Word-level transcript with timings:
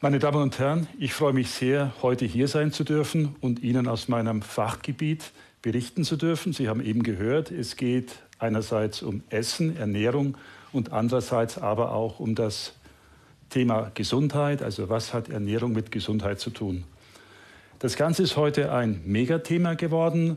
Meine 0.00 0.20
Damen 0.20 0.40
und 0.40 0.56
Herren, 0.60 0.86
ich 1.00 1.12
freue 1.12 1.32
mich 1.32 1.50
sehr, 1.50 1.92
heute 2.02 2.24
hier 2.24 2.46
sein 2.46 2.70
zu 2.70 2.84
dürfen 2.84 3.34
und 3.40 3.64
Ihnen 3.64 3.88
aus 3.88 4.06
meinem 4.06 4.42
Fachgebiet 4.42 5.32
berichten 5.60 6.04
zu 6.04 6.16
dürfen. 6.16 6.52
Sie 6.52 6.68
haben 6.68 6.80
eben 6.80 7.02
gehört, 7.02 7.50
es 7.50 7.74
geht 7.74 8.14
einerseits 8.38 9.02
um 9.02 9.24
Essen, 9.28 9.76
Ernährung 9.76 10.36
und 10.70 10.92
andererseits 10.92 11.58
aber 11.58 11.90
auch 11.90 12.20
um 12.20 12.36
das 12.36 12.74
Thema 13.50 13.90
Gesundheit, 13.94 14.62
also 14.62 14.88
was 14.88 15.12
hat 15.12 15.30
Ernährung 15.30 15.72
mit 15.72 15.90
Gesundheit 15.90 16.38
zu 16.38 16.50
tun. 16.50 16.84
Das 17.80 17.96
Ganze 17.96 18.22
ist 18.22 18.36
heute 18.36 18.70
ein 18.70 19.02
Megathema 19.04 19.74
geworden. 19.74 20.36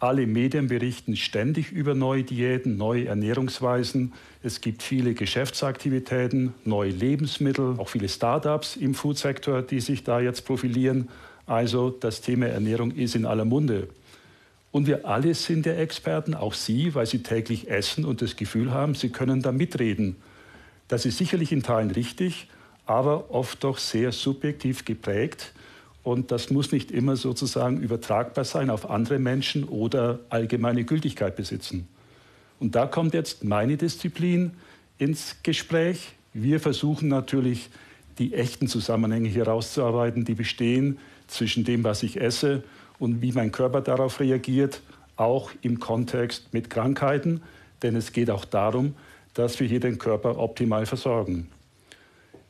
Alle 0.00 0.26
Medien 0.26 0.68
berichten 0.68 1.14
ständig 1.14 1.72
über 1.72 1.94
neue 1.94 2.24
Diäten, 2.24 2.78
neue 2.78 3.04
Ernährungsweisen. 3.04 4.14
Es 4.42 4.62
gibt 4.62 4.82
viele 4.82 5.12
Geschäftsaktivitäten, 5.12 6.54
neue 6.64 6.90
Lebensmittel, 6.90 7.74
auch 7.76 7.90
viele 7.90 8.08
Start-ups 8.08 8.76
im 8.76 8.94
Foodsektor, 8.94 9.60
die 9.60 9.80
sich 9.80 10.02
da 10.02 10.18
jetzt 10.18 10.46
profilieren. 10.46 11.10
Also 11.44 11.90
das 11.90 12.22
Thema 12.22 12.46
Ernährung 12.46 12.92
ist 12.92 13.14
in 13.14 13.26
aller 13.26 13.44
Munde. 13.44 13.88
Und 14.72 14.86
wir 14.86 15.04
alle 15.04 15.34
sind 15.34 15.66
ja 15.66 15.74
Experten, 15.74 16.32
auch 16.32 16.54
Sie, 16.54 16.94
weil 16.94 17.04
Sie 17.04 17.22
täglich 17.22 17.68
essen 17.68 18.06
und 18.06 18.22
das 18.22 18.36
Gefühl 18.36 18.70
haben, 18.70 18.94
Sie 18.94 19.10
können 19.10 19.42
da 19.42 19.52
mitreden. 19.52 20.16
Das 20.88 21.04
ist 21.04 21.18
sicherlich 21.18 21.52
in 21.52 21.62
Teilen 21.62 21.90
richtig, 21.90 22.48
aber 22.86 23.34
oft 23.34 23.62
doch 23.64 23.76
sehr 23.76 24.12
subjektiv 24.12 24.86
geprägt. 24.86 25.52
Und 26.02 26.30
das 26.30 26.50
muss 26.50 26.72
nicht 26.72 26.90
immer 26.90 27.16
sozusagen 27.16 27.80
übertragbar 27.80 28.44
sein 28.44 28.70
auf 28.70 28.88
andere 28.88 29.18
Menschen 29.18 29.64
oder 29.64 30.20
allgemeine 30.30 30.84
Gültigkeit 30.84 31.36
besitzen. 31.36 31.88
Und 32.58 32.74
da 32.74 32.86
kommt 32.86 33.14
jetzt 33.14 33.44
meine 33.44 33.76
Disziplin 33.76 34.52
ins 34.98 35.36
Gespräch. 35.42 36.12
Wir 36.32 36.60
versuchen 36.60 37.08
natürlich, 37.08 37.70
die 38.18 38.34
echten 38.34 38.66
Zusammenhänge 38.66 39.28
hier 39.28 39.46
herauszuarbeiten, 39.46 40.24
die 40.24 40.34
bestehen 40.34 40.98
zwischen 41.26 41.64
dem, 41.64 41.84
was 41.84 42.02
ich 42.02 42.20
esse 42.20 42.62
und 42.98 43.22
wie 43.22 43.32
mein 43.32 43.50
Körper 43.50 43.80
darauf 43.80 44.20
reagiert, 44.20 44.82
auch 45.16 45.50
im 45.62 45.80
Kontext 45.80 46.52
mit 46.52 46.70
Krankheiten. 46.70 47.42
Denn 47.82 47.96
es 47.96 48.12
geht 48.12 48.30
auch 48.30 48.44
darum, 48.44 48.94
dass 49.34 49.58
wir 49.60 49.66
hier 49.66 49.80
den 49.80 49.98
Körper 49.98 50.38
optimal 50.38 50.86
versorgen. 50.86 51.48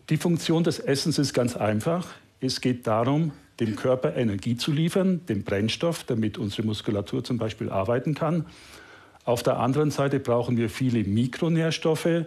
Die 0.08 0.16
Funktion 0.16 0.64
des 0.64 0.80
Essens 0.80 1.18
ist 1.18 1.34
ganz 1.34 1.56
einfach. 1.56 2.06
Es 2.40 2.60
geht 2.60 2.86
darum, 2.86 3.32
dem 3.60 3.76
Körper 3.76 4.16
Energie 4.16 4.56
zu 4.56 4.72
liefern, 4.72 5.26
den 5.26 5.44
Brennstoff, 5.44 6.04
damit 6.04 6.38
unsere 6.38 6.66
Muskulatur 6.66 7.22
zum 7.22 7.36
Beispiel 7.36 7.68
arbeiten 7.68 8.14
kann. 8.14 8.46
Auf 9.24 9.42
der 9.42 9.58
anderen 9.58 9.90
Seite 9.90 10.18
brauchen 10.18 10.56
wir 10.56 10.70
viele 10.70 11.04
Mikronährstoffe, 11.04 12.24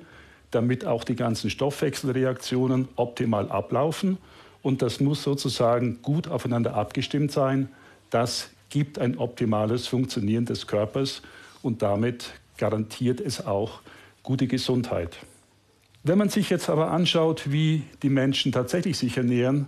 damit 0.51 0.85
auch 0.85 1.03
die 1.03 1.15
ganzen 1.15 1.49
Stoffwechselreaktionen 1.49 2.87
optimal 2.95 3.49
ablaufen. 3.49 4.19
Und 4.61 4.83
das 4.83 4.99
muss 4.99 5.23
sozusagen 5.23 6.01
gut 6.03 6.27
aufeinander 6.27 6.75
abgestimmt 6.75 7.31
sein. 7.31 7.69
Das 8.11 8.51
gibt 8.69 8.99
ein 8.99 9.17
optimales 9.17 9.87
Funktionieren 9.87 10.45
des 10.45 10.67
Körpers 10.67 11.23
und 11.63 11.81
damit 11.81 12.33
garantiert 12.57 13.19
es 13.19 13.45
auch 13.45 13.81
gute 14.21 14.45
Gesundheit. 14.45 15.17
Wenn 16.03 16.17
man 16.19 16.29
sich 16.29 16.49
jetzt 16.49 16.69
aber 16.69 16.91
anschaut, 16.91 17.51
wie 17.51 17.83
die 18.03 18.09
Menschen 18.09 18.51
tatsächlich 18.51 18.97
sich 18.97 19.17
ernähren, 19.17 19.67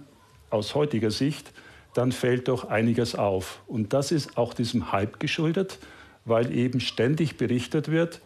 aus 0.55 0.73
heutiger 0.73 1.11
Sicht, 1.11 1.51
dann 1.93 2.11
fällt 2.11 2.47
doch 2.47 2.65
einiges 2.65 3.15
auf. 3.15 3.61
Und 3.67 3.93
das 3.93 4.11
ist 4.11 4.37
auch 4.37 4.53
diesem 4.53 4.91
Hype 4.91 5.19
geschuldet, 5.19 5.79
weil 6.25 6.51
eben 6.51 6.79
ständig 6.79 7.37
berichtet 7.37 7.89
wird, 7.89 8.21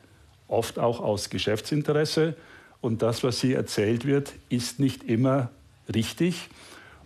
oft 0.48 0.80
auch 0.80 1.02
aus 1.02 1.30
Geschäftsinteresse. 1.30 2.36
Und 2.82 3.02
das, 3.02 3.24
was 3.24 3.42
hier 3.42 3.58
erzählt 3.58 4.06
wird, 4.06 4.34
ist 4.50 4.80
nicht 4.80 5.04
immer 5.04 5.50
richtig. 5.94 6.50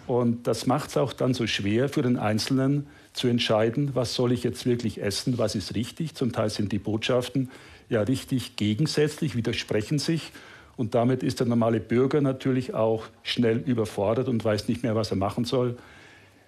Und 0.07 0.47
das 0.47 0.67
macht 0.67 0.89
es 0.89 0.97
auch 0.97 1.13
dann 1.13 1.33
so 1.33 1.47
schwer 1.47 1.89
für 1.89 2.01
den 2.01 2.17
Einzelnen 2.17 2.87
zu 3.13 3.27
entscheiden, 3.27 3.91
was 3.93 4.15
soll 4.15 4.31
ich 4.31 4.43
jetzt 4.43 4.65
wirklich 4.65 5.01
essen, 5.01 5.37
was 5.37 5.55
ist 5.55 5.75
richtig. 5.75 6.15
Zum 6.15 6.31
Teil 6.31 6.49
sind 6.49 6.71
die 6.71 6.79
Botschaften 6.79 7.49
ja 7.89 8.01
richtig 8.01 8.55
gegensätzlich, 8.55 9.35
widersprechen 9.35 9.99
sich. 9.99 10.31
Und 10.75 10.95
damit 10.95 11.23
ist 11.23 11.39
der 11.39 11.47
normale 11.47 11.79
Bürger 11.79 12.21
natürlich 12.21 12.73
auch 12.73 13.05
schnell 13.21 13.57
überfordert 13.57 14.27
und 14.27 14.43
weiß 14.43 14.67
nicht 14.67 14.83
mehr, 14.83 14.95
was 14.95 15.11
er 15.11 15.17
machen 15.17 15.45
soll. 15.45 15.77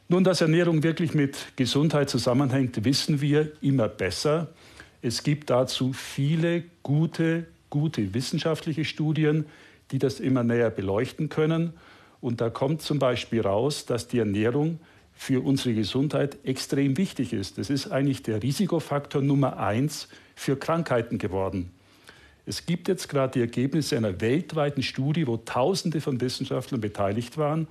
Nun, 0.07 0.23
dass 0.23 0.41
Ernährung 0.41 0.83
wirklich 0.83 1.13
mit 1.13 1.37
Gesundheit 1.55 2.09
zusammenhängt, 2.09 2.85
wissen 2.85 3.21
wir 3.21 3.51
immer 3.61 3.87
besser. 3.87 4.47
Es 5.01 5.23
gibt 5.23 5.49
dazu 5.49 5.93
viele 5.93 6.63
gute, 6.83 7.45
gute 7.69 8.13
wissenschaftliche 8.13 8.85
Studien, 8.85 9.45
die 9.91 9.99
das 9.99 10.19
immer 10.19 10.43
näher 10.43 10.69
beleuchten 10.69 11.29
können. 11.29 11.73
Und 12.21 12.41
da 12.41 12.49
kommt 12.49 12.81
zum 12.81 12.97
Beispiel 12.97 13.41
raus, 13.41 13.85
dass 13.85 14.07
die 14.07 14.19
Ernährung 14.19 14.79
für 15.13 15.43
unsere 15.43 15.73
Gesundheit 15.73 16.37
extrem 16.43 16.97
wichtig 16.97 17.33
ist. 17.33 17.57
Das 17.57 17.69
ist 17.69 17.91
eigentlich 17.91 18.21
der 18.23 18.43
Risikofaktor 18.43 19.21
Nummer 19.21 19.57
eins 19.57 20.07
für 20.35 20.57
Krankheiten 20.57 21.17
geworden. 21.17 21.71
Es 22.45 22.65
gibt 22.65 22.87
jetzt 22.87 23.09
gerade 23.09 23.33
die 23.33 23.41
Ergebnisse 23.41 23.97
einer 23.97 24.21
weltweiten 24.21 24.83
Studie, 24.83 25.25
wo 25.25 25.37
Tausende 25.37 25.99
von 25.99 26.21
Wissenschaftlern 26.21 26.79
beteiligt 26.79 27.37
waren 27.37 27.67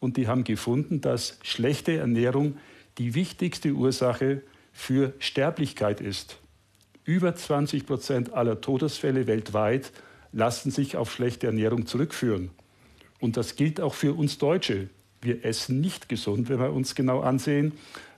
und 0.00 0.16
die 0.16 0.28
haben 0.28 0.44
gefunden, 0.44 1.00
dass 1.00 1.38
schlechte 1.42 1.96
Ernährung 1.96 2.56
die 2.98 3.14
wichtigste 3.14 3.72
Ursache 3.72 4.42
für 4.72 5.14
Sterblichkeit 5.18 6.00
ist. 6.00 6.38
Über 7.04 7.34
20 7.34 7.86
Prozent 7.86 8.32
aller 8.34 8.60
Todesfälle 8.60 9.26
weltweit 9.26 9.92
lassen 10.32 10.70
sich 10.70 10.96
auf 10.96 11.10
schlechte 11.10 11.46
Ernährung 11.46 11.86
zurückführen. 11.86 12.50
Und 13.18 13.36
das 13.36 13.56
gilt 13.56 13.80
auch 13.80 13.94
für 13.94 14.12
uns 14.12 14.38
Deutsche. 14.38 14.90
Wir 15.22 15.44
essen 15.44 15.80
nicht 15.80 16.08
gesund, 16.08 16.48
wenn 16.48 16.60
wir 16.60 16.72
uns 16.72 16.94
genau 16.94 17.20
ansehen, 17.20 17.72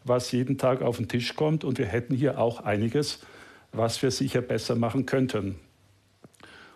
was 0.05 0.33
jeden 0.33 0.59
Tag 0.59 0.83
auf 0.83 0.97
den 0.97 1.09
Tisch 1.09 1.37
kommt. 1.37 1.63
Und 1.63 1.79
wir 1.79 1.87
hätten 1.87 2.15
hier 2.15 2.39
auch 2.39 2.61
einiges, 2.65 3.21
was 3.73 4.03
wir 4.03 4.11
sicher 4.11 4.41
besser 4.43 4.75
machen 4.75 5.07
könnten. 5.07 5.55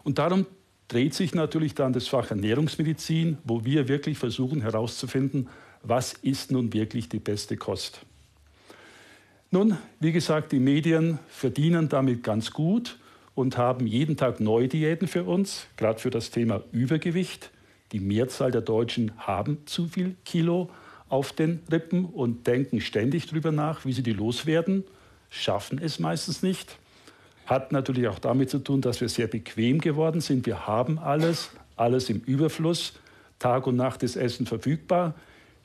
Und 0.05 0.19
darum 0.19 0.47
dreht 0.89 1.15
sich 1.15 1.35
natürlich 1.35 1.75
dann 1.75 1.93
das 1.93 2.07
Fach 2.07 2.31
Ernährungsmedizin, 2.31 3.39
wo 3.45 3.65
wir 3.65 3.89
wirklich 3.89 4.19
versuchen 4.19 4.61
herauszufinden, 4.61 5.49
was 5.83 6.13
ist 6.13 6.53
nun 6.53 6.73
wirklich 6.73 7.09
die 7.09 7.19
beste 7.19 7.57
Kost. 7.57 8.01
Nun, 9.51 9.79
wie 10.01 10.13
gesagt, 10.13 10.53
die 10.53 10.59
Medien 10.59 11.19
verdienen 11.29 11.89
damit 11.89 12.23
ganz 12.23 12.51
gut 12.51 12.99
und 13.35 13.57
haben 13.57 13.87
jeden 13.87 14.17
Tag 14.17 14.41
neue 14.41 14.69
Diäten 14.69 15.09
für 15.09 15.25
uns, 15.25 15.67
gerade 15.77 15.99
für 15.99 16.11
das 16.11 16.31
Thema 16.31 16.63
Übergewicht. 16.73 17.51
Die 17.93 18.01
Mehrzahl 18.01 18.51
der 18.51 18.63
Deutschen 18.63 19.13
haben 19.19 19.59
zu 19.67 19.87
viel 19.87 20.17
Kilo 20.25 20.71
auf 21.09 21.33
den 21.33 21.61
Rippen 21.71 22.07
und 22.07 22.47
denken 22.47 22.81
ständig 22.81 23.27
darüber 23.27 23.53
nach, 23.53 23.85
wie 23.85 23.93
sie 23.93 24.03
die 24.03 24.13
loswerden, 24.13 24.85
schaffen 25.31 25.79
es 25.79 25.99
meistens 25.99 26.43
nicht. 26.43 26.77
Hat 27.47 27.73
natürlich 27.73 28.09
auch 28.09 28.19
damit 28.19 28.51
zu 28.51 28.59
tun, 28.59 28.81
dass 28.81 29.01
wir 29.01 29.09
sehr 29.09 29.27
bequem 29.27 29.81
geworden 29.81 30.21
sind. 30.21 30.47
Wir 30.47 30.67
haben 30.67 30.99
alles, 30.99 31.51
alles 31.77 32.09
im 32.09 32.21
Überfluss. 32.21 32.95
Tag 33.39 33.67
und 33.67 33.77
Nacht 33.77 34.03
ist 34.03 34.17
Essen 34.17 34.47
verfügbar. 34.47 35.15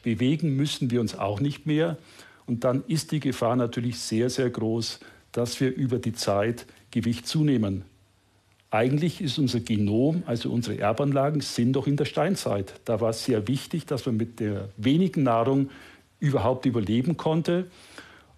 Bewegen 0.04 0.56
müssen 0.56 0.92
wir 0.92 1.02
uns 1.02 1.18
auch 1.18 1.40
nicht 1.40 1.66
mehr. 1.66 1.98
Und 2.46 2.64
dann 2.64 2.84
ist 2.88 3.12
die 3.12 3.20
Gefahr 3.20 3.56
natürlich 3.56 4.00
sehr, 4.00 4.30
sehr 4.30 4.50
groß, 4.50 5.00
dass 5.32 5.60
wir 5.62 5.74
über 5.74 6.00
die 6.00 6.14
Zeit 6.14 6.66
Gewicht 6.92 7.28
zunehmen. 7.28 7.84
Eigentlich 8.72 9.22
ist 9.22 9.40
unser 9.40 9.62
Genom, 9.62 10.24
also 10.26 10.52
unsere 10.52 10.78
Erbanlagen, 10.78 11.42
sind 11.42 11.74
doch 11.74 11.88
in 11.88 11.96
der 11.96 12.06
Steinzeit. 12.06 12.74
Da 12.86 13.02
war 13.02 13.12
es 13.12 13.26
sehr 13.26 13.48
wichtig, 13.48 13.86
dass 13.86 14.06
man 14.06 14.18
mit 14.18 14.40
der 14.40 14.70
wenigen 14.78 15.24
Nahrung 15.24 15.70
überhaupt 16.20 16.66
überleben 16.66 17.18
konnte. 17.18 17.68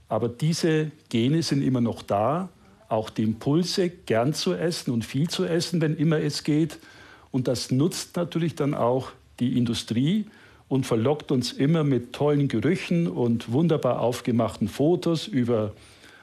Aber 0.07 0.29
diese 0.29 0.91
Gene 1.09 1.41
sind 1.41 1.61
immer 1.61 1.81
noch 1.81 2.01
da 2.01 2.49
auch 2.91 3.09
die 3.09 3.23
Impulse, 3.23 3.89
gern 3.89 4.33
zu 4.33 4.53
essen 4.53 4.91
und 4.91 5.05
viel 5.05 5.29
zu 5.29 5.45
essen, 5.45 5.81
wenn 5.81 5.95
immer 5.95 6.19
es 6.19 6.43
geht. 6.43 6.79
Und 7.31 7.47
das 7.47 7.71
nutzt 7.71 8.15
natürlich 8.15 8.55
dann 8.55 8.73
auch 8.73 9.11
die 9.39 9.57
Industrie 9.57 10.25
und 10.67 10.85
verlockt 10.85 11.31
uns 11.31 11.51
immer 11.51 11.83
mit 11.83 12.13
tollen 12.13 12.47
Gerüchen 12.47 13.07
und 13.07 13.51
wunderbar 13.51 13.99
aufgemachten 13.99 14.67
Fotos 14.67 15.27
über 15.27 15.73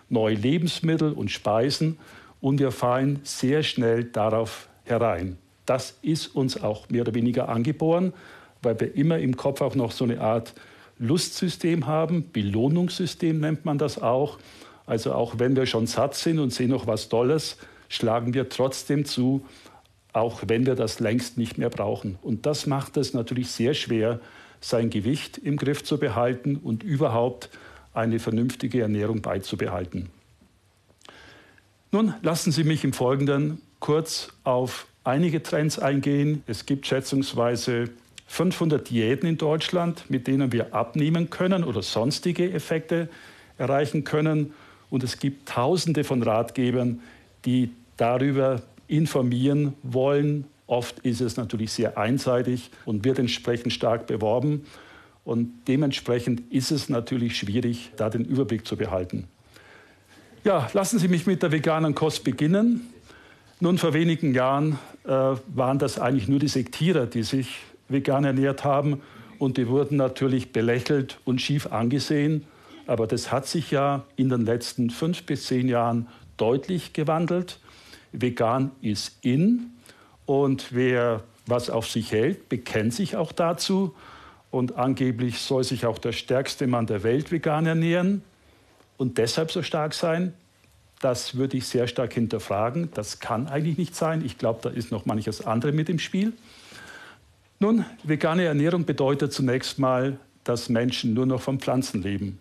neue 0.09 0.35
Lebensmittel 0.35 1.13
und 1.13 1.31
Speisen. 1.31 1.99
Und 2.41 2.59
wir 2.59 2.71
fallen 2.71 3.21
sehr 3.25 3.63
schnell 3.63 4.05
darauf 4.05 4.69
herein. 4.85 5.37
Das 5.67 5.99
ist 6.03 6.29
uns 6.29 6.63
auch 6.63 6.89
mehr 6.89 7.03
oder 7.03 7.15
weniger 7.15 7.49
angeboren, 7.49 8.13
weil 8.63 8.79
wir 8.81 8.95
immer 8.95 9.19
im 9.19 9.37
Kopf 9.37 9.61
auch 9.61 9.75
noch 9.75 9.93
so 9.93 10.05
eine 10.05 10.21
Art 10.21 10.55
Lustsystem 10.99 11.87
haben, 11.87 12.31
Belohnungssystem 12.33 13.39
nennt 13.39 13.65
man 13.65 13.79
das 13.79 14.01
auch. 14.01 14.39
Also 14.89 15.13
auch 15.13 15.39
wenn 15.39 15.55
wir 15.55 15.67
schon 15.67 15.87
satt 15.87 16.15
sind 16.15 16.39
und 16.39 16.51
sehen 16.51 16.71
noch 16.71 16.87
was 16.87 17.11
Tolles, 17.11 17.59
schlagen 17.91 18.33
wir 18.33 18.49
trotzdem 18.49 19.05
zu, 19.05 19.45
auch 20.15 20.43
wenn 20.47 20.65
wir 20.65 20.75
das 20.77 20.99
längst 20.99 21.37
nicht 21.37 21.59
mehr 21.59 21.69
brauchen. 21.69 22.19
Und 22.23 22.47
das 22.47 22.67
macht 22.67 22.97
es 22.97 23.13
natürlich 23.13 23.51
sehr 23.51 23.75
schwer, 23.75 24.19
sein 24.61 24.89
Gewicht 24.89 25.37
im 25.37 25.59
Griff 25.59 25.85
zu 25.85 25.99
behalten 25.99 26.57
und 26.57 26.83
überhaupt 26.83 27.51
eine 27.93 28.19
vernünftige 28.19 28.81
Ernährung 28.81 29.21
beizubehalten. 29.21 30.09
Nun 31.93 32.15
lassen 32.23 32.51
Sie 32.51 32.65
mich 32.65 32.83
im 32.83 32.95
Folgenden 32.95 33.61
kurz 33.81 34.31
auf 34.45 34.87
einige 35.05 35.43
Trends 35.43 35.79
eingehen. 35.79 36.43
Es 36.47 36.65
gibt 36.65 36.87
schätzungsweise 36.87 37.91
500 38.27 38.89
Diäten 38.89 39.29
in 39.29 39.37
Deutschland, 39.37 40.05
mit 40.09 40.27
denen 40.27 40.51
wir 40.51 40.75
abnehmen 40.75 41.29
können 41.29 41.63
oder 41.63 41.83
sonstige 41.83 42.51
Effekte 42.53 43.11
erreichen 43.59 44.05
können. 44.05 44.55
Und 44.91 45.03
es 45.03 45.19
gibt 45.19 45.49
Tausende 45.49 46.05
von 46.05 46.23
Ratgebern, 46.23 47.01
die 47.45 47.71
darüber 47.97 48.63
informieren 48.87 49.75
wollen. 49.83 50.45
Oft 50.67 50.99
ist 51.01 51.21
es 51.21 51.37
natürlich 51.37 51.73
sehr 51.73 51.99
einseitig 51.99 52.71
und 52.85 53.05
wird 53.05 53.19
entsprechend 53.19 53.73
stark 53.73 54.07
beworben. 54.07 54.65
Und 55.25 55.53
dementsprechend 55.69 56.41
ist 56.51 56.71
es 56.71 56.89
natürlich 56.89 57.37
schwierig, 57.37 57.91
da 57.97 58.09
den 58.09 58.25
Überblick 58.25 58.67
zu 58.67 58.77
behalten. 58.77 59.25
Ja, 60.45 60.71
lassen 60.73 60.99
Sie 60.99 61.09
mich 61.09 61.27
mit 61.27 61.43
der 61.43 61.53
veganen 61.53 61.95
Kost 61.95 62.25
beginnen. 62.25 62.81
Nun, 63.61 63.77
vor 63.77 63.93
wenigen 63.93 64.35
Jahren 64.35 64.79
äh, 65.05 65.09
waren 65.09 65.79
das 65.79 65.99
eigentlich 65.99 66.29
nur 66.29 66.39
die 66.39 66.49
Sektierer, 66.49 67.07
die 67.07 67.25
sich 67.25 67.59
vegan 67.89 68.25
ernährt 68.25 68.65
haben. 68.65 69.03
Und 69.39 69.57
die 69.57 69.69
wurden 69.69 69.97
natürlich 69.97 70.53
belächelt 70.53 71.19
und 71.25 71.41
schief 71.41 71.67
angesehen. 71.67 72.45
Aber 72.89 73.07
das 73.07 73.31
hat 73.31 73.47
sich 73.47 73.71
ja 73.71 74.05
in 74.17 74.31
den 74.31 74.47
letzten 74.47 74.89
fünf 74.89 75.25
bis 75.25 75.47
zehn 75.47 75.69
Jahren 75.69 76.09
deutlich 76.39 76.95
gewandelt. 76.95 77.61
Vegan 78.13 78.71
ist 78.81 79.19
in. 79.21 79.75
Und 80.25 80.73
wer 80.73 81.23
was 81.47 81.69
auf 81.69 81.87
sich 81.87 82.13
hält, 82.13 82.49
bekennt 82.49 82.95
sich 82.95 83.15
auch 83.15 83.33
dazu. 83.33 83.95
Und 84.51 84.77
angeblich 84.77 85.39
soll 85.41 85.65
sich 85.65 85.85
auch 85.85 85.99
der 85.99 86.13
stärkste 86.13 86.67
Mann 86.67 86.87
der 86.87 87.03
Welt 87.03 87.31
vegan 87.31 87.67
ernähren 87.67 88.23
und 88.97 89.19
deshalb 89.19 89.53
so 89.53 89.63
stark 89.63 89.93
sein. 89.93 90.33
Das 91.01 91.37
würde 91.37 91.59
ich 91.59 91.67
sehr 91.67 91.89
stark 91.89 92.15
hinterfragen. 92.15 92.89
Das 92.95 93.21
kann 93.21 93.49
eigentlich 93.49 93.77
nicht 93.77 93.95
sein. 93.95 94.25
Ich 94.25 94.39
glaube, 94.39 94.61
da 94.63 94.71
ist 94.71 94.91
noch 94.91 95.05
manches 95.05 95.47
andere 95.47 95.73
mit 95.73 95.91
im 95.91 95.99
Spiel. 95.99 96.33
Nun, 97.59 97.85
vegane 98.03 98.45
Ernährung 98.45 98.87
bedeutet 98.87 99.35
zunächst 99.35 99.79
mal, 99.79 100.19
dass 100.45 100.71
Menschen 100.71 101.13
nur 101.13 101.27
noch 101.27 101.43
von 101.43 101.61
Pflanzen 101.61 102.03
leben. 102.03 102.39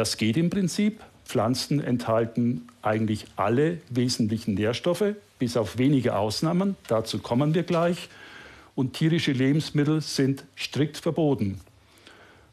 Das 0.00 0.16
geht 0.16 0.38
im 0.38 0.48
Prinzip. 0.48 1.02
Pflanzen 1.26 1.78
enthalten 1.78 2.66
eigentlich 2.80 3.26
alle 3.36 3.82
wesentlichen 3.90 4.54
Nährstoffe, 4.54 5.04
bis 5.38 5.58
auf 5.58 5.76
wenige 5.76 6.16
Ausnahmen. 6.16 6.74
Dazu 6.88 7.18
kommen 7.18 7.52
wir 7.52 7.64
gleich. 7.64 8.08
Und 8.74 8.94
tierische 8.94 9.32
Lebensmittel 9.32 10.00
sind 10.00 10.44
strikt 10.56 10.96
verboten. 10.96 11.60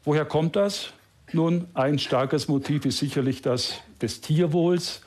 Woher 0.04 0.26
kommt 0.26 0.56
das? 0.56 0.92
Nun, 1.32 1.68
ein 1.72 1.98
starkes 1.98 2.48
Motiv 2.48 2.84
ist 2.84 2.98
sicherlich 2.98 3.40
das 3.40 3.80
des 4.02 4.20
Tierwohls. 4.20 5.00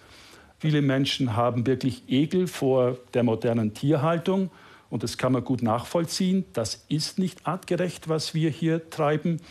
Viele 0.58 0.82
Menschen 0.82 1.36
haben 1.36 1.68
wirklich 1.68 2.02
Ekel 2.08 2.48
vor 2.48 2.98
der 3.14 3.22
modernen 3.22 3.76
Tierhaltung 3.76 4.50
und 4.90 5.04
das 5.04 5.20
kann 5.20 5.34
man 5.34 5.44
gut 5.44 5.62
nachvollziehen. 5.62 6.46
Das 6.54 6.86
ist 6.90 7.20
nicht 7.20 7.46
artgerecht, 7.46 8.10
was 8.10 8.34
wir 8.34 8.50
hier 8.50 8.90
treiben 8.90 9.42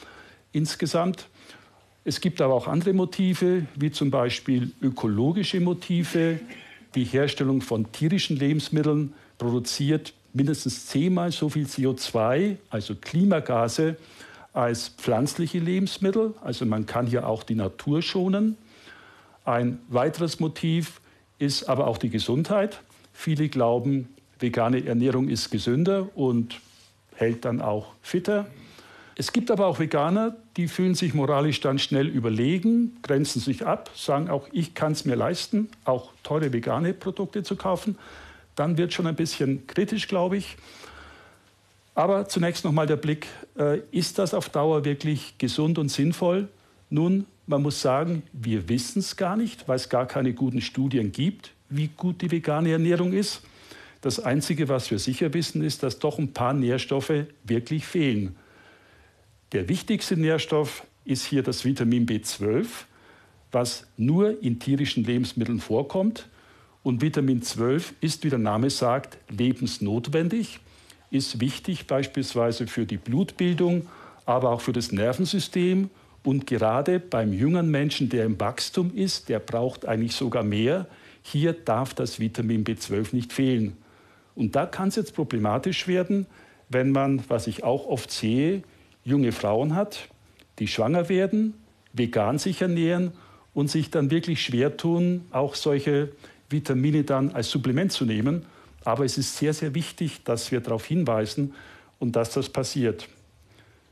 insgesamt. 0.50 1.28
Es 2.04 2.20
gibt 2.20 2.40
aber 2.40 2.54
auch 2.54 2.66
andere 2.66 2.94
Motive, 2.94 3.66
wie 3.76 3.90
zum 3.90 4.10
Beispiel 4.10 4.72
ökologische 4.80 5.60
Motive. 5.60 6.40
Die 6.94 7.04
Herstellung 7.04 7.60
von 7.60 7.92
tierischen 7.92 8.36
Lebensmitteln 8.36 9.12
produziert 9.36 10.14
mindestens 10.32 10.86
zehnmal 10.86 11.30
so 11.30 11.48
viel 11.48 11.66
CO2, 11.66 12.56
also 12.70 12.94
Klimagase, 12.94 13.96
als 14.52 14.88
pflanzliche 14.88 15.58
Lebensmittel. 15.58 16.34
Also 16.40 16.64
man 16.64 16.86
kann 16.86 17.06
hier 17.06 17.26
auch 17.28 17.42
die 17.42 17.54
Natur 17.54 18.02
schonen. 18.02 18.56
Ein 19.44 19.78
weiteres 19.88 20.40
Motiv 20.40 21.00
ist 21.38 21.68
aber 21.68 21.86
auch 21.86 21.98
die 21.98 22.10
Gesundheit. 22.10 22.80
Viele 23.12 23.48
glauben, 23.48 24.08
vegane 24.38 24.84
Ernährung 24.86 25.28
ist 25.28 25.50
gesünder 25.50 26.08
und 26.16 26.60
hält 27.14 27.44
dann 27.44 27.60
auch 27.60 27.92
fitter. 28.02 28.46
Es 29.20 29.34
gibt 29.34 29.50
aber 29.50 29.66
auch 29.66 29.78
Veganer, 29.78 30.34
die 30.56 30.66
fühlen 30.66 30.94
sich 30.94 31.12
moralisch 31.12 31.60
dann 31.60 31.78
schnell 31.78 32.06
überlegen, 32.06 32.96
grenzen 33.02 33.38
sich 33.38 33.66
ab, 33.66 33.90
sagen 33.94 34.30
auch, 34.30 34.48
ich 34.50 34.72
kann 34.72 34.92
es 34.92 35.04
mir 35.04 35.14
leisten, 35.14 35.68
auch 35.84 36.12
teure 36.22 36.54
vegane 36.54 36.94
Produkte 36.94 37.42
zu 37.42 37.54
kaufen. 37.54 37.98
Dann 38.56 38.78
wird 38.78 38.94
schon 38.94 39.06
ein 39.06 39.16
bisschen 39.16 39.66
kritisch, 39.66 40.08
glaube 40.08 40.38
ich. 40.38 40.56
Aber 41.94 42.28
zunächst 42.28 42.64
noch 42.64 42.72
mal 42.72 42.86
der 42.86 42.96
Blick, 42.96 43.26
äh, 43.58 43.80
ist 43.90 44.18
das 44.18 44.32
auf 44.32 44.48
Dauer 44.48 44.86
wirklich 44.86 45.36
gesund 45.36 45.78
und 45.78 45.90
sinnvoll? 45.90 46.48
Nun, 46.88 47.26
man 47.46 47.60
muss 47.60 47.82
sagen, 47.82 48.22
wir 48.32 48.70
wissen 48.70 49.00
es 49.00 49.18
gar 49.18 49.36
nicht, 49.36 49.68
weil 49.68 49.76
es 49.76 49.90
gar 49.90 50.06
keine 50.06 50.32
guten 50.32 50.62
Studien 50.62 51.12
gibt, 51.12 51.50
wie 51.68 51.90
gut 51.94 52.22
die 52.22 52.30
vegane 52.30 52.72
Ernährung 52.72 53.12
ist. 53.12 53.42
Das 54.00 54.18
Einzige, 54.18 54.70
was 54.70 54.90
wir 54.90 54.98
sicher 54.98 55.34
wissen, 55.34 55.62
ist, 55.62 55.82
dass 55.82 55.98
doch 55.98 56.18
ein 56.18 56.32
paar 56.32 56.54
Nährstoffe 56.54 57.26
wirklich 57.44 57.84
fehlen. 57.84 58.34
Der 59.52 59.68
wichtigste 59.68 60.16
Nährstoff 60.16 60.86
ist 61.04 61.24
hier 61.24 61.42
das 61.42 61.64
Vitamin 61.64 62.06
B12, 62.06 62.66
was 63.50 63.84
nur 63.96 64.40
in 64.44 64.60
tierischen 64.60 65.02
Lebensmitteln 65.02 65.58
vorkommt. 65.58 66.28
Und 66.84 67.02
Vitamin 67.02 67.42
12 67.42 67.94
ist, 68.00 68.22
wie 68.22 68.30
der 68.30 68.38
Name 68.38 68.70
sagt, 68.70 69.18
lebensnotwendig, 69.28 70.60
ist 71.10 71.40
wichtig 71.40 71.88
beispielsweise 71.88 72.68
für 72.68 72.86
die 72.86 72.96
Blutbildung, 72.96 73.88
aber 74.24 74.50
auch 74.50 74.60
für 74.60 74.72
das 74.72 74.92
Nervensystem. 74.92 75.90
Und 76.22 76.46
gerade 76.46 77.00
beim 77.00 77.32
jungen 77.32 77.72
Menschen, 77.72 78.08
der 78.08 78.26
im 78.26 78.38
Wachstum 78.38 78.94
ist, 78.94 79.28
der 79.28 79.40
braucht 79.40 79.84
eigentlich 79.84 80.14
sogar 80.14 80.44
mehr. 80.44 80.86
Hier 81.22 81.54
darf 81.54 81.92
das 81.92 82.20
Vitamin 82.20 82.62
B12 82.62 83.16
nicht 83.16 83.32
fehlen. 83.32 83.76
Und 84.36 84.54
da 84.54 84.64
kann 84.66 84.88
es 84.88 84.96
jetzt 84.96 85.16
problematisch 85.16 85.88
werden, 85.88 86.26
wenn 86.68 86.92
man, 86.92 87.24
was 87.26 87.48
ich 87.48 87.64
auch 87.64 87.88
oft 87.88 88.12
sehe, 88.12 88.62
junge 89.04 89.32
Frauen 89.32 89.74
hat, 89.74 90.08
die 90.58 90.66
schwanger 90.66 91.08
werden, 91.08 91.54
vegan 91.92 92.38
sich 92.38 92.60
ernähren 92.60 93.12
und 93.54 93.70
sich 93.70 93.90
dann 93.90 94.10
wirklich 94.10 94.42
schwer 94.42 94.76
tun, 94.76 95.26
auch 95.30 95.54
solche 95.54 96.10
Vitamine 96.48 97.04
dann 97.04 97.30
als 97.32 97.50
Supplement 97.50 97.92
zu 97.92 98.04
nehmen. 98.04 98.46
Aber 98.84 99.04
es 99.04 99.18
ist 99.18 99.36
sehr, 99.36 99.52
sehr 99.52 99.74
wichtig, 99.74 100.22
dass 100.24 100.52
wir 100.52 100.60
darauf 100.60 100.84
hinweisen 100.86 101.54
und 101.98 102.16
dass 102.16 102.32
das 102.32 102.48
passiert. 102.48 103.08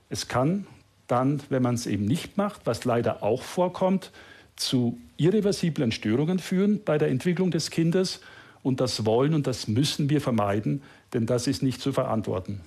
Es 0.09 0.29
kann 0.29 0.67
dann, 1.07 1.41
wenn 1.49 1.63
man 1.63 1.75
es 1.75 1.87
eben 1.87 2.05
nicht 2.05 2.37
macht, 2.37 2.63
was 2.65 2.85
leider 2.85 3.23
auch 3.23 3.43
vorkommt, 3.43 4.13
zu 4.57 4.99
irreversiblen 5.17 5.93
Störungen 5.93 6.39
führen 6.39 6.83
bei 6.85 6.99
der 6.99 7.09
Entwicklung 7.09 7.51
des 7.51 7.71
Kindes. 7.71 8.21
Und 8.63 8.81
das 8.81 9.07
wollen 9.07 9.35
und 9.35 9.47
das 9.47 9.69
müssen 9.69 10.11
wir 10.11 10.21
vermeiden, 10.21 10.83
denn 11.13 11.27
das 11.27 11.47
ist 11.47 11.63
nicht 11.63 11.81
zu 11.81 11.93
verantworten. 11.93 12.61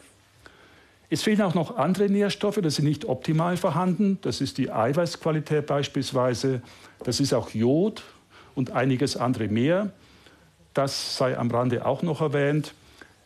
Es 1.13 1.23
fehlen 1.23 1.41
auch 1.41 1.55
noch 1.55 1.75
andere 1.75 2.09
Nährstoffe, 2.09 2.61
das 2.63 2.75
sind 2.75 2.85
nicht 2.85 3.03
optimal 3.03 3.57
vorhanden. 3.57 4.17
Das 4.21 4.39
ist 4.39 4.57
die 4.57 4.71
Eiweißqualität 4.71 5.65
beispielsweise, 5.65 6.61
das 7.03 7.19
ist 7.19 7.33
auch 7.33 7.49
Jod 7.49 8.01
und 8.55 8.71
einiges 8.71 9.17
andere 9.17 9.49
mehr. 9.49 9.91
Das 10.73 11.17
sei 11.17 11.37
am 11.37 11.51
Rande 11.51 11.85
auch 11.85 12.01
noch 12.01 12.21
erwähnt. 12.21 12.73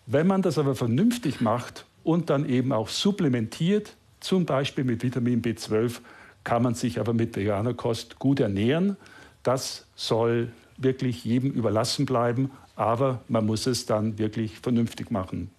Wenn 0.07 0.25
man 0.25 0.41
das 0.41 0.57
aber 0.57 0.73
vernünftig 0.73 1.41
macht 1.41 1.85
und 2.03 2.31
dann 2.31 2.49
eben 2.49 2.71
auch 2.71 2.89
supplementiert, 2.89 3.95
zum 4.19 4.47
Beispiel 4.47 4.83
mit 4.83 5.03
Vitamin 5.03 5.43
B12, 5.43 5.99
kann 6.43 6.63
man 6.63 6.73
sich 6.73 6.99
aber 6.99 7.13
mit 7.13 7.35
veganer 7.35 7.75
Kost 7.75 8.17
gut 8.17 8.39
ernähren. 8.39 8.97
Das 9.43 9.85
soll 9.95 10.51
wirklich 10.77 11.23
jedem 11.23 11.51
überlassen 11.51 12.07
bleiben, 12.07 12.49
aber 12.75 13.21
man 13.27 13.45
muss 13.45 13.67
es 13.67 13.85
dann 13.85 14.17
wirklich 14.17 14.59
vernünftig 14.59 15.11
machen. 15.11 15.51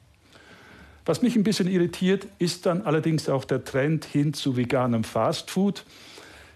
Was 1.07 1.23
mich 1.23 1.37
ein 1.37 1.45
bisschen 1.45 1.69
irritiert, 1.69 2.27
ist 2.41 2.67
dann 2.67 2.83
allerdings 2.83 3.29
auch 3.29 3.45
der 3.45 3.65
Trend 3.65 4.05
hin 4.05 4.35
zu 4.35 4.57
veganem 4.57 5.05
Fastfood. 5.05 5.85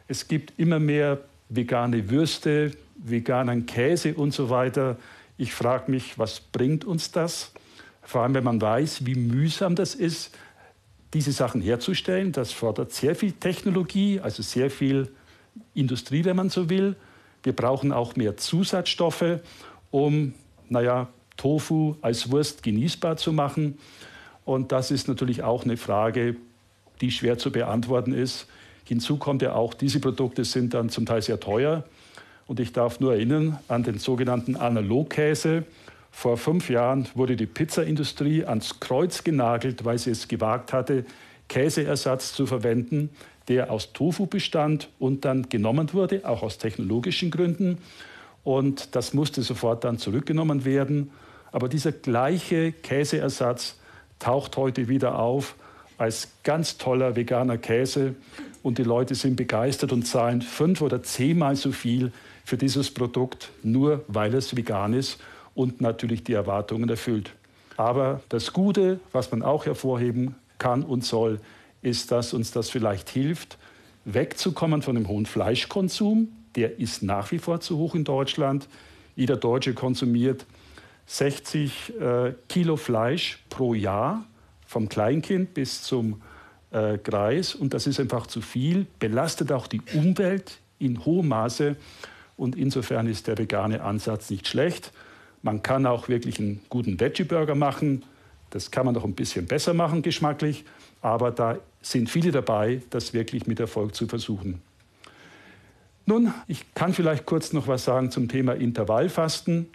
Es 0.08 0.26
gibt 0.26 0.58
immer 0.58 0.80
mehr 0.80 1.20
vegane 1.48 2.10
Würste, 2.10 2.72
veganen 2.96 3.66
Käse 3.66 4.14
und 4.14 4.34
so 4.34 4.50
weiter. 4.50 4.96
Ich 5.38 5.54
frage 5.54 5.88
mich, 5.88 6.18
was 6.18 6.40
bringt 6.40 6.84
uns 6.84 7.12
das? 7.12 7.52
Vor 8.02 8.22
allem, 8.22 8.34
wenn 8.34 8.42
man 8.42 8.60
weiß, 8.60 9.06
wie 9.06 9.14
mühsam 9.14 9.76
das 9.76 9.94
ist, 9.94 10.36
diese 11.14 11.30
Sachen 11.30 11.60
herzustellen. 11.60 12.32
Das 12.32 12.50
fordert 12.50 12.92
sehr 12.92 13.14
viel 13.14 13.30
Technologie, 13.30 14.18
also 14.18 14.42
sehr 14.42 14.68
viel 14.68 15.12
Industrie, 15.74 16.24
wenn 16.24 16.34
man 16.34 16.50
so 16.50 16.68
will. 16.68 16.96
Wir 17.44 17.54
brauchen 17.54 17.92
auch 17.92 18.16
mehr 18.16 18.36
Zusatzstoffe, 18.36 19.38
um, 19.92 20.34
naja, 20.68 21.08
Tofu 21.36 21.94
als 22.02 22.32
Wurst 22.32 22.64
genießbar 22.64 23.16
zu 23.16 23.32
machen. 23.32 23.78
Und 24.44 24.72
das 24.72 24.90
ist 24.90 25.08
natürlich 25.08 25.42
auch 25.42 25.64
eine 25.64 25.76
Frage, 25.76 26.36
die 27.00 27.10
schwer 27.10 27.38
zu 27.38 27.50
beantworten 27.52 28.12
ist. 28.12 28.46
Hinzu 28.84 29.16
kommt 29.16 29.42
ja 29.42 29.54
auch, 29.54 29.74
diese 29.74 30.00
Produkte 30.00 30.44
sind 30.44 30.74
dann 30.74 30.88
zum 30.90 31.06
Teil 31.06 31.22
sehr 31.22 31.38
teuer. 31.40 31.84
Und 32.46 32.58
ich 32.58 32.72
darf 32.72 32.98
nur 32.98 33.14
erinnern 33.14 33.58
an 33.68 33.84
den 33.84 33.98
sogenannten 33.98 34.56
Analogkäse. 34.56 35.64
Vor 36.10 36.36
fünf 36.36 36.68
Jahren 36.68 37.06
wurde 37.14 37.36
die 37.36 37.46
Pizzaindustrie 37.46 38.44
ans 38.44 38.80
Kreuz 38.80 39.22
genagelt, 39.22 39.84
weil 39.84 39.98
sie 39.98 40.10
es 40.10 40.26
gewagt 40.26 40.72
hatte, 40.72 41.04
Käseersatz 41.48 42.32
zu 42.32 42.46
verwenden, 42.46 43.10
der 43.48 43.70
aus 43.70 43.92
Tofu 43.92 44.26
bestand 44.26 44.88
und 44.98 45.24
dann 45.24 45.48
genommen 45.48 45.92
wurde, 45.92 46.22
auch 46.28 46.42
aus 46.42 46.58
technologischen 46.58 47.30
Gründen. 47.30 47.78
Und 48.42 48.94
das 48.96 49.14
musste 49.14 49.42
sofort 49.42 49.84
dann 49.84 49.98
zurückgenommen 49.98 50.64
werden. 50.64 51.10
Aber 51.52 51.68
dieser 51.68 51.92
gleiche 51.92 52.72
Käseersatz 52.72 53.79
taucht 54.20 54.56
heute 54.56 54.88
wieder 54.88 55.18
auf 55.18 55.56
als 55.98 56.28
ganz 56.44 56.78
toller 56.78 57.16
veganer 57.16 57.58
Käse 57.58 58.14
und 58.62 58.78
die 58.78 58.84
Leute 58.84 59.14
sind 59.14 59.36
begeistert 59.36 59.92
und 59.92 60.06
zahlen 60.06 60.40
fünf 60.40 60.80
oder 60.80 61.02
zehnmal 61.02 61.56
so 61.56 61.72
viel 61.72 62.12
für 62.44 62.56
dieses 62.56 62.90
Produkt, 62.90 63.50
nur 63.62 64.04
weil 64.08 64.34
es 64.34 64.56
vegan 64.56 64.94
ist 64.94 65.18
und 65.54 65.80
natürlich 65.80 66.24
die 66.24 66.32
Erwartungen 66.32 66.88
erfüllt. 66.88 67.32
Aber 67.76 68.20
das 68.28 68.52
Gute, 68.52 69.00
was 69.12 69.30
man 69.30 69.42
auch 69.42 69.66
hervorheben 69.66 70.36
kann 70.58 70.84
und 70.84 71.04
soll, 71.04 71.40
ist, 71.82 72.12
dass 72.12 72.32
uns 72.32 72.50
das 72.50 72.70
vielleicht 72.70 73.10
hilft, 73.10 73.58
wegzukommen 74.04 74.82
von 74.82 74.94
dem 74.94 75.08
hohen 75.08 75.26
Fleischkonsum. 75.26 76.28
Der 76.56 76.78
ist 76.78 77.02
nach 77.02 77.30
wie 77.32 77.38
vor 77.38 77.60
zu 77.60 77.78
hoch 77.78 77.94
in 77.94 78.04
Deutschland. 78.04 78.68
Jeder 79.16 79.36
Deutsche 79.36 79.74
konsumiert 79.74 80.46
60 81.10 81.94
äh, 82.00 82.34
Kilo 82.48 82.76
Fleisch 82.76 83.40
pro 83.48 83.74
Jahr, 83.74 84.24
vom 84.64 84.88
Kleinkind 84.88 85.54
bis 85.54 85.82
zum 85.82 86.22
äh, 86.70 86.98
Greis. 86.98 87.56
Und 87.56 87.74
das 87.74 87.88
ist 87.88 87.98
einfach 87.98 88.28
zu 88.28 88.40
viel, 88.40 88.86
belastet 89.00 89.50
auch 89.50 89.66
die 89.66 89.82
Umwelt 89.92 90.60
in 90.78 91.04
hohem 91.04 91.26
Maße. 91.26 91.74
Und 92.36 92.54
insofern 92.54 93.08
ist 93.08 93.26
der 93.26 93.36
vegane 93.38 93.82
Ansatz 93.82 94.30
nicht 94.30 94.46
schlecht. 94.46 94.92
Man 95.42 95.64
kann 95.64 95.84
auch 95.84 96.08
wirklich 96.08 96.38
einen 96.38 96.60
guten 96.68 97.00
Veggie-Burger 97.00 97.56
machen. 97.56 98.04
Das 98.50 98.70
kann 98.70 98.86
man 98.86 98.94
noch 98.94 99.04
ein 99.04 99.14
bisschen 99.14 99.46
besser 99.46 99.74
machen, 99.74 100.02
geschmacklich. 100.02 100.64
Aber 101.02 101.32
da 101.32 101.58
sind 101.82 102.08
viele 102.08 102.30
dabei, 102.30 102.82
das 102.90 103.12
wirklich 103.14 103.48
mit 103.48 103.58
Erfolg 103.58 103.96
zu 103.96 104.06
versuchen. 104.06 104.62
Nun, 106.06 106.32
ich 106.46 106.72
kann 106.74 106.94
vielleicht 106.94 107.26
kurz 107.26 107.52
noch 107.52 107.66
was 107.66 107.84
sagen 107.84 108.12
zum 108.12 108.28
Thema 108.28 108.52
Intervallfasten. 108.52 109.66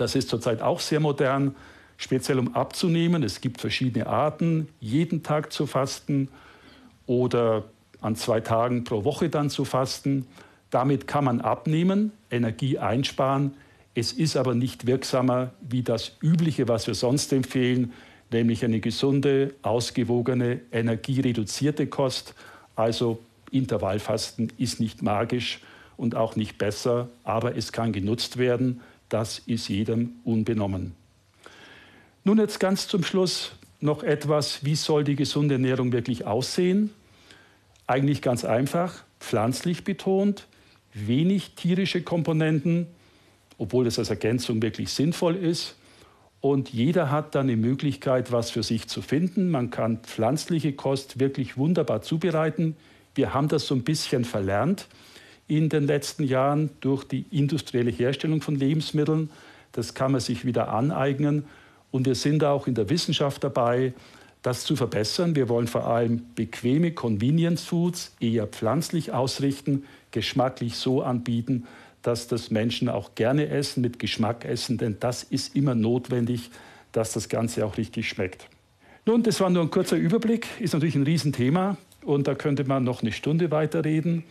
Das 0.00 0.14
ist 0.14 0.30
zurzeit 0.30 0.62
auch 0.62 0.80
sehr 0.80 0.98
modern, 0.98 1.54
speziell 1.98 2.38
um 2.38 2.54
abzunehmen. 2.54 3.22
Es 3.22 3.42
gibt 3.42 3.60
verschiedene 3.60 4.06
Arten, 4.06 4.68
jeden 4.80 5.22
Tag 5.22 5.52
zu 5.52 5.66
fasten 5.66 6.28
oder 7.06 7.64
an 8.00 8.16
zwei 8.16 8.40
Tagen 8.40 8.84
pro 8.84 9.04
Woche 9.04 9.28
dann 9.28 9.50
zu 9.50 9.66
fasten. 9.66 10.26
Damit 10.70 11.06
kann 11.06 11.24
man 11.24 11.42
abnehmen, 11.42 12.12
Energie 12.30 12.78
einsparen. 12.78 13.52
Es 13.94 14.12
ist 14.12 14.38
aber 14.38 14.54
nicht 14.54 14.86
wirksamer 14.86 15.50
wie 15.60 15.82
das 15.82 16.12
Übliche, 16.22 16.66
was 16.66 16.86
wir 16.86 16.94
sonst 16.94 17.30
empfehlen, 17.34 17.92
nämlich 18.32 18.64
eine 18.64 18.80
gesunde, 18.80 19.52
ausgewogene, 19.60 20.60
energiereduzierte 20.72 21.88
Kost. 21.88 22.34
Also 22.74 23.18
Intervallfasten 23.50 24.50
ist 24.56 24.80
nicht 24.80 25.02
magisch 25.02 25.60
und 25.98 26.14
auch 26.14 26.36
nicht 26.36 26.56
besser, 26.56 27.10
aber 27.22 27.54
es 27.54 27.70
kann 27.70 27.92
genutzt 27.92 28.38
werden. 28.38 28.80
Das 29.10 29.40
ist 29.40 29.68
jedem 29.68 30.12
unbenommen. 30.24 30.94
Nun 32.24 32.38
jetzt 32.38 32.60
ganz 32.60 32.88
zum 32.88 33.02
Schluss 33.02 33.52
noch 33.80 34.02
etwas, 34.02 34.64
wie 34.64 34.76
soll 34.76 35.04
die 35.04 35.16
gesunde 35.16 35.56
Ernährung 35.56 35.92
wirklich 35.92 36.26
aussehen? 36.26 36.90
Eigentlich 37.86 38.22
ganz 38.22 38.44
einfach, 38.44 39.02
pflanzlich 39.18 39.84
betont, 39.84 40.46
wenig 40.94 41.56
tierische 41.56 42.02
Komponenten, 42.02 42.86
obwohl 43.58 43.84
das 43.84 43.98
als 43.98 44.10
Ergänzung 44.10 44.62
wirklich 44.62 44.90
sinnvoll 44.90 45.34
ist. 45.34 45.74
Und 46.40 46.70
jeder 46.70 47.10
hat 47.10 47.34
dann 47.34 47.48
die 47.48 47.56
Möglichkeit, 47.56 48.30
was 48.30 48.50
für 48.50 48.62
sich 48.62 48.86
zu 48.86 49.02
finden. 49.02 49.50
Man 49.50 49.70
kann 49.70 49.98
pflanzliche 49.98 50.72
Kost 50.72 51.18
wirklich 51.18 51.56
wunderbar 51.56 52.02
zubereiten. 52.02 52.76
Wir 53.14 53.34
haben 53.34 53.48
das 53.48 53.66
so 53.66 53.74
ein 53.74 53.82
bisschen 53.82 54.24
verlernt 54.24 54.86
in 55.50 55.68
den 55.68 55.86
letzten 55.86 56.24
Jahren 56.24 56.70
durch 56.80 57.04
die 57.04 57.26
industrielle 57.30 57.90
Herstellung 57.90 58.40
von 58.40 58.54
Lebensmitteln. 58.54 59.30
Das 59.72 59.94
kann 59.94 60.12
man 60.12 60.20
sich 60.20 60.44
wieder 60.44 60.72
aneignen. 60.72 61.44
Und 61.90 62.06
wir 62.06 62.14
sind 62.14 62.44
auch 62.44 62.66
in 62.66 62.74
der 62.74 62.88
Wissenschaft 62.88 63.42
dabei, 63.42 63.92
das 64.42 64.64
zu 64.64 64.76
verbessern. 64.76 65.34
Wir 65.34 65.48
wollen 65.48 65.66
vor 65.66 65.86
allem 65.86 66.22
bequeme 66.34 66.92
Convenience 66.92 67.64
Foods 67.64 68.14
eher 68.20 68.46
pflanzlich 68.46 69.12
ausrichten, 69.12 69.84
geschmacklich 70.12 70.76
so 70.76 71.02
anbieten, 71.02 71.66
dass 72.02 72.28
das 72.28 72.50
Menschen 72.50 72.88
auch 72.88 73.14
gerne 73.14 73.48
essen, 73.48 73.82
mit 73.82 73.98
Geschmack 73.98 74.44
essen, 74.44 74.78
denn 74.78 74.96
das 75.00 75.22
ist 75.22 75.54
immer 75.54 75.74
notwendig, 75.74 76.50
dass 76.92 77.12
das 77.12 77.28
Ganze 77.28 77.66
auch 77.66 77.76
richtig 77.76 78.08
schmeckt. 78.08 78.46
Nun, 79.04 79.22
das 79.22 79.40
war 79.40 79.50
nur 79.50 79.62
ein 79.62 79.70
kurzer 79.70 79.96
Überblick, 79.96 80.46
ist 80.60 80.72
natürlich 80.72 80.94
ein 80.94 81.02
Riesenthema 81.02 81.76
und 82.04 82.26
da 82.26 82.34
könnte 82.34 82.64
man 82.64 82.84
noch 82.84 83.02
eine 83.02 83.12
Stunde 83.12 83.50
weiterreden. 83.50 84.24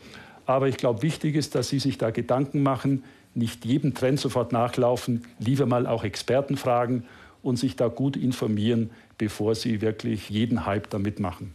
Aber 0.49 0.67
ich 0.67 0.77
glaube, 0.77 1.03
wichtig 1.03 1.35
ist, 1.35 1.53
dass 1.53 1.69
Sie 1.69 1.77
sich 1.77 1.99
da 1.99 2.09
Gedanken 2.09 2.63
machen, 2.63 3.03
nicht 3.35 3.65
jedem 3.65 3.93
Trend 3.93 4.19
sofort 4.19 4.51
nachlaufen, 4.51 5.23
lieber 5.37 5.67
mal 5.67 5.85
auch 5.85 6.03
Experten 6.03 6.57
fragen 6.57 7.03
und 7.43 7.57
sich 7.57 7.75
da 7.75 7.87
gut 7.87 8.17
informieren, 8.17 8.89
bevor 9.19 9.53
Sie 9.53 9.81
wirklich 9.81 10.31
jeden 10.31 10.65
Hype 10.65 10.89
da 10.89 10.97
mitmachen. 10.97 11.53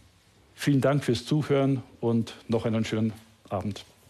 Vielen 0.53 0.79
Dank 0.79 1.03
fürs 1.03 1.25
Zuhören 1.25 1.83
und 1.99 2.35
noch 2.47 2.65
einen 2.65 2.85
schönen 2.85 3.11
Abend. 3.49 3.83